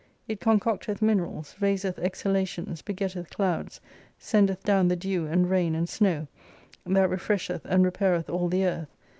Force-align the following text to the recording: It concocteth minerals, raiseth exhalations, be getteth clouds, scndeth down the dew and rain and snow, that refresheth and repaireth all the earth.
It 0.27 0.39
concocteth 0.39 0.99
minerals, 0.99 1.55
raiseth 1.59 1.99
exhalations, 1.99 2.81
be 2.81 2.91
getteth 2.95 3.29
clouds, 3.29 3.79
scndeth 4.19 4.63
down 4.63 4.87
the 4.87 4.95
dew 4.95 5.27
and 5.27 5.47
rain 5.47 5.75
and 5.75 5.87
snow, 5.87 6.25
that 6.87 7.07
refresheth 7.07 7.61
and 7.65 7.85
repaireth 7.85 8.27
all 8.27 8.47
the 8.49 8.65
earth. 8.65 8.89